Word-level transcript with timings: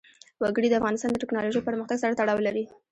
وګړي 0.41 0.67
د 0.69 0.75
افغانستان 0.79 1.09
د 1.11 1.17
تکنالوژۍ 1.23 1.61
پرمختګ 1.67 1.97
سره 2.03 2.17
تړاو 2.19 2.45
لري. 2.47 2.63